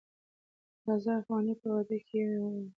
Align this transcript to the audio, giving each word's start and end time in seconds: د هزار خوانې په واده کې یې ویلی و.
د 0.83 0.85
هزار 0.95 1.19
خوانې 1.25 1.53
په 1.61 1.67
واده 1.73 1.97
کې 2.07 2.15
یې 2.21 2.25
ویلی 2.41 2.59
و. 2.63 2.67